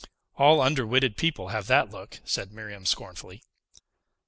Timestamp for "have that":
1.49-1.91